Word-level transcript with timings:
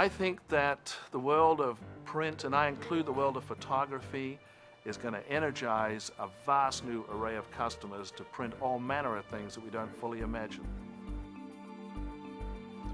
I 0.00 0.08
think 0.08 0.40
that 0.48 0.96
the 1.10 1.18
world 1.18 1.60
of 1.60 1.78
print, 2.06 2.44
and 2.44 2.56
I 2.56 2.68
include 2.68 3.04
the 3.04 3.12
world 3.12 3.36
of 3.36 3.44
photography, 3.44 4.38
is 4.86 4.96
going 4.96 5.12
to 5.12 5.30
energize 5.30 6.10
a 6.18 6.26
vast 6.46 6.86
new 6.86 7.04
array 7.12 7.36
of 7.36 7.50
customers 7.50 8.10
to 8.12 8.24
print 8.24 8.54
all 8.62 8.78
manner 8.78 9.18
of 9.18 9.26
things 9.26 9.54
that 9.54 9.62
we 9.62 9.68
don't 9.68 9.94
fully 9.94 10.20
imagine. 10.20 10.66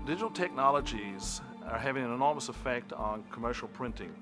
Digital 0.05 0.31
technologies 0.31 1.43
are 1.71 1.79
having 1.79 2.05
an 2.05 2.13
enormous 2.13 2.49
effect 2.49 2.93
on 2.93 3.23
commercial 3.31 3.69
printing. 3.69 4.13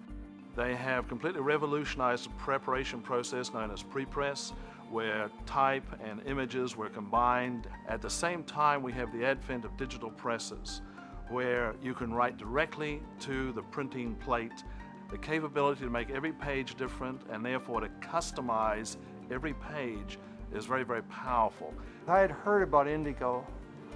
They 0.55 0.75
have 0.75 1.09
completely 1.09 1.41
revolutionized 1.41 2.27
the 2.27 2.35
preparation 2.35 3.01
process 3.01 3.51
known 3.55 3.71
as 3.71 3.83
prepress, 3.83 4.53
where 4.91 5.31
type 5.47 5.87
and 6.05 6.21
images 6.27 6.77
were 6.77 6.91
combined. 6.91 7.67
At 7.89 8.03
the 8.03 8.11
same 8.11 8.45
time, 8.45 8.83
we 8.83 8.93
have 8.93 9.11
the 9.11 9.25
advent 9.25 9.65
of 9.65 9.75
digital 9.79 10.11
presses, 10.11 10.83
where 11.29 11.75
you 11.83 11.95
can 11.95 12.13
write 12.13 12.37
directly 12.37 13.03
to 13.21 13.53
the 13.53 13.63
printing 13.63 14.15
plate. 14.17 14.65
The 15.11 15.19
capability 15.19 15.85
to 15.85 15.91
make 15.91 16.11
every 16.11 16.33
page 16.33 16.75
different 16.75 17.21
and 17.31 17.45
therefore 17.45 17.81
to 17.81 17.89
customize 18.01 18.97
every 19.31 19.55
page 19.55 20.19
is 20.55 20.67
very, 20.67 20.85
very 20.85 21.03
powerful. 21.05 21.73
I 22.07 22.19
had 22.19 22.31
heard 22.31 22.63
about 22.63 22.89
Indigo 22.89 23.47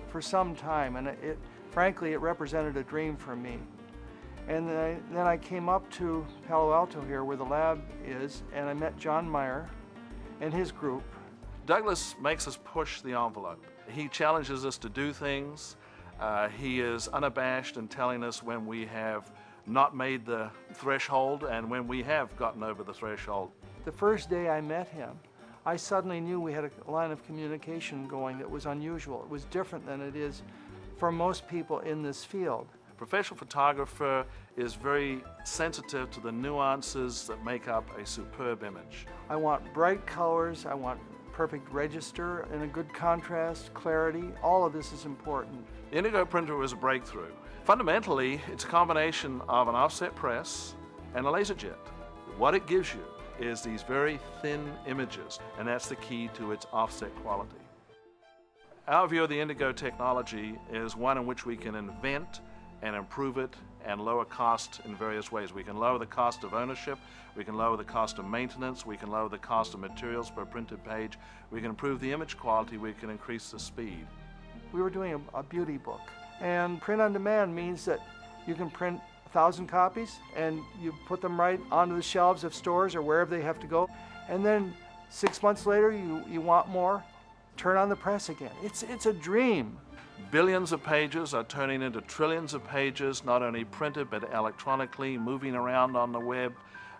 for 0.09 0.21
some 0.21 0.55
time, 0.55 0.97
and 0.97 1.09
it, 1.09 1.39
frankly, 1.71 2.13
it 2.13 2.21
represented 2.21 2.77
a 2.77 2.83
dream 2.83 3.17
for 3.17 3.37
me. 3.37 3.59
And 4.49 4.67
then 4.67 4.77
I, 4.77 5.15
then 5.15 5.27
I 5.27 5.37
came 5.37 5.69
up 5.69 5.89
to 5.93 6.27
Palo 6.47 6.73
Alto 6.73 7.03
here 7.03 7.23
where 7.23 7.37
the 7.37 7.45
lab 7.45 7.83
is, 8.07 8.43
and 8.55 8.69
I 8.69 8.73
met 8.73 8.97
John 8.97 9.29
Meyer 9.29 9.69
and 10.41 10.53
his 10.53 10.73
group. 10.73 11.03
Douglas 11.67 12.15
makes 12.21 12.49
us 12.49 12.59
push 12.65 13.03
the 13.03 13.13
envelope. 13.13 13.63
He 13.89 14.09
challenges 14.09 14.65
us 14.65 14.79
to 14.79 14.89
do 14.89 15.13
things. 15.13 15.77
Uh, 16.21 16.49
he 16.49 16.81
is 16.81 17.09
unabashed 17.09 17.77
in 17.77 17.89
telling 17.89 18.25
us 18.25 18.43
when 18.43 18.67
we 18.67 18.87
have 18.87 19.31
not 19.67 19.95
made 19.95 20.25
the 20.27 20.51
threshold 20.75 21.45
and 21.45 21.70
when 21.70 21.87
we 21.87 22.03
have 22.03 22.34
gotten 22.37 22.62
over 22.62 22.83
the 22.83 22.92
threshold. 22.92 23.51
The 23.84 23.92
first 23.92 24.29
day 24.29 24.48
I 24.48 24.61
met 24.61 24.89
him, 24.89 25.11
I 25.65 25.77
suddenly 25.77 26.20
knew 26.20 26.41
we 26.41 26.53
had 26.53 26.65
a 26.65 26.91
line 26.91 27.11
of 27.11 27.25
communication 27.27 28.09
going 28.09 28.39
that 28.39 28.51
was 28.51 28.67
unusual. 28.67 29.23
It 29.23 29.29
was 29.29 29.45
different 29.45 29.87
than 29.87 30.01
it 30.01 30.17
is 30.17 30.42
for 30.97 31.12
most 31.12 31.47
people 31.47 31.81
in 31.81 32.03
this 32.03 32.25
field. 32.25 32.67
A 32.91 32.95
professional 32.95 33.37
photographer 33.37 34.25
is 34.57 34.75
very 34.75 35.23
sensitive 35.45 36.11
to 36.11 36.20
the 36.20 36.33
nuances 36.33 37.27
that 37.29 37.45
make 37.45 37.69
up 37.69 37.87
a 37.98 38.05
superb 38.05 38.64
image. 38.64 39.07
I 39.29 39.37
want 39.37 39.73
bright 39.73 40.05
colors, 40.07 40.67
I 40.67 40.75
want 40.75 40.98
perfect 41.39 41.72
register 41.72 42.48
and 42.53 42.64
a 42.64 42.67
good 42.67 42.92
contrast, 42.92 43.72
clarity. 43.72 44.25
All 44.42 44.67
of 44.67 44.72
this 44.72 44.92
is 44.92 45.05
important. 45.05 45.64
The 45.92 45.98
Indigo 45.98 46.25
printer 46.25 46.56
was 46.56 46.72
a 46.72 46.77
breakthrough. 46.77 47.30
Fundamentally, 47.62 48.41
it's 48.48 48.64
a 48.64 48.67
combination 48.67 49.41
of 49.48 49.69
an 49.69 49.77
offset 49.77 50.17
press 50.17 50.75
and 51.14 51.25
a 51.25 51.30
laser 51.30 51.55
jet. 51.55 51.78
What 52.39 52.56
it 52.56 52.67
gives 52.67 52.92
you 52.92 53.05
is 53.39 53.62
these 53.62 53.84
very 53.84 54.19
thin 54.42 54.69
images, 54.89 55.39
and 55.61 55.69
that's 55.69 55.86
the 55.86 55.95
key 55.95 56.28
to 56.34 56.50
its 56.50 56.67
offset 56.72 57.14
quality. 57.22 57.55
Our 58.89 59.06
view 59.06 59.23
of 59.23 59.28
the 59.28 59.39
Indigo 59.39 59.70
technology 59.70 60.58
is 60.73 60.97
one 60.97 61.19
in 61.19 61.25
which 61.25 61.47
we 61.47 61.56
can 61.56 61.77
invent 61.77 62.41
and 62.83 62.95
improve 62.95 63.39
it 63.39 63.55
and 63.84 64.01
lower 64.01 64.25
cost 64.25 64.81
in 64.84 64.95
various 64.95 65.33
ways. 65.33 65.53
We 65.53 65.62
can 65.62 65.79
lower 65.79 65.98
the 65.98 66.07
cost 66.07 66.45
of 66.45 66.55
ownership, 66.55 66.98
we 67.37 67.45
can 67.45 67.57
lower 67.57 67.77
the 67.77 67.85
cost 67.85 68.19
of 68.19 68.27
maintenance, 68.27 68.85
we 68.85 68.97
can 68.97 69.11
lower 69.11 69.29
the 69.29 69.39
cost 69.39 69.75
of 69.75 69.81
materials 69.81 70.31
per 70.31 70.45
printed 70.45 70.85
page, 70.85 71.19
we 71.51 71.61
can 71.61 71.70
improve 71.70 72.01
the 72.01 72.12
image 72.12 72.37
quality, 72.37 72.77
we 72.77 72.93
can 72.93 73.11
increase 73.11 73.51
the 73.51 73.59
speed. 73.59 74.07
We 74.73 74.83
were 74.83 74.91
doing 74.91 75.15
a, 75.35 75.39
a 75.39 75.43
beauty 75.43 75.79
book, 75.79 76.03
and 76.41 76.81
print 76.81 77.01
on 77.01 77.12
demand 77.12 77.55
means 77.55 77.85
that 77.87 78.01
you 78.47 78.55
can 78.55 78.70
print 78.70 79.01
a 79.27 79.29
thousand 79.31 79.69
copies 79.69 80.17
and 80.37 80.61
you 80.81 80.95
put 81.07 81.20
them 81.20 81.39
right 81.41 81.61
onto 81.70 81.97
the 81.97 82.03
shelves 82.03 82.45
of 82.45 82.55
stores 82.55 82.95
or 82.95 83.02
wherever 83.02 83.31
they 83.31 83.42
have 83.42 83.61
to 83.61 83.67
go, 83.67 83.89
and 84.29 84.45
then 84.45 84.75
six 85.08 85.42
months 85.42 85.67
later 85.67 85.91
you, 85.92 86.23
you 86.29 86.41
want 86.41 86.69
more, 86.69 87.02
turn 87.57 87.77
on 87.77 87.89
the 87.89 87.97
press 87.97 88.29
again. 88.29 88.52
It's, 88.63 88.83
it's 88.83 89.07
a 89.07 89.13
dream. 89.13 89.79
Billions 90.30 90.73
of 90.73 90.83
pages 90.84 91.33
are 91.33 91.45
turning 91.45 91.80
into 91.80 92.02
trillions 92.02 92.52
of 92.52 92.62
pages, 92.67 93.24
not 93.24 93.42
only 93.42 93.64
printed 93.64 94.11
but 94.11 94.30
electronically, 94.34 95.17
moving 95.17 95.55
around 95.55 95.96
on 95.96 96.12
the 96.12 96.20
web. 96.20 96.52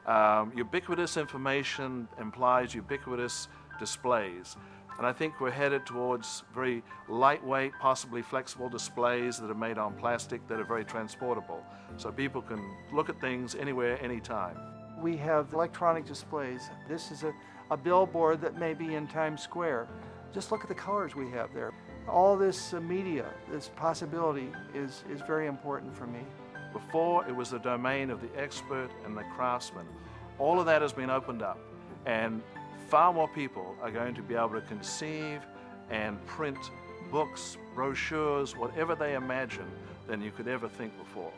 Um, 0.07 0.51
ubiquitous 0.57 1.19
information 1.19 2.09
implies 2.19 2.75
ubiquitous 2.75 3.49
displays. 3.79 4.57
And 4.97 5.07
I 5.07 5.13
think 5.13 5.41
we're 5.41 5.51
headed 5.51 5.85
towards 5.85 6.43
very 6.55 6.83
lightweight, 7.09 7.73
possibly 7.81 8.23
flexible 8.23 8.69
displays 8.71 9.39
that 9.39 9.51
are 9.51 9.55
made 9.55 9.77
on 9.77 9.93
plastic 9.93 10.47
that 10.49 10.59
are 10.59 10.65
very 10.65 10.85
transportable. 10.85 11.63
So 11.99 12.11
people 12.11 12.41
can 12.41 12.61
look 12.93 13.11
at 13.11 13.21
things 13.21 13.55
anywhere, 13.55 14.03
anytime. 14.03 14.57
We 15.01 15.17
have 15.19 15.53
electronic 15.53 16.07
displays. 16.07 16.71
This 16.89 17.13
is 17.13 17.23
a, 17.23 17.33
a 17.71 17.77
billboard 17.77 18.41
that 18.41 18.59
may 18.59 18.75
be 18.75 18.95
in 18.95 19.07
Times 19.07 19.43
Square. 19.43 19.87
Just 20.35 20.51
look 20.51 20.63
at 20.63 20.69
the 20.69 20.75
colors 20.75 21.15
we 21.15 21.31
have 21.31 21.53
there. 21.55 21.73
All 22.11 22.37
this 22.37 22.73
uh, 22.73 22.81
media, 22.81 23.27
this 23.51 23.71
possibility 23.77 24.49
is, 24.75 25.05
is 25.11 25.21
very 25.21 25.47
important 25.47 25.95
for 25.95 26.07
me. 26.07 26.21
Before, 26.73 27.27
it 27.29 27.35
was 27.35 27.51
the 27.51 27.59
domain 27.59 28.11
of 28.11 28.21
the 28.21 28.29
expert 28.41 28.91
and 29.05 29.17
the 29.17 29.25
craftsman. 29.35 29.87
All 30.39 30.59
of 30.61 30.67
that 30.67 30.83
has 30.83 30.93
been 30.93 31.11
opened 31.11 31.43
up, 31.43 31.59
and 32.07 32.43
far 32.89 33.13
more 33.13 33.29
people 33.29 33.77
are 33.83 33.91
going 33.91 34.15
to 34.15 34.23
be 34.23 34.35
able 34.35 34.51
to 34.51 34.61
conceive 34.63 35.43
and 35.91 36.25
print 36.27 36.59
books, 37.11 37.57
brochures, 37.75 38.57
whatever 38.57 38.95
they 38.95 39.15
imagine 39.15 39.71
than 40.07 40.23
you 40.23 40.31
could 40.31 40.49
ever 40.49 40.69
think 40.69 40.97
before. 40.99 41.33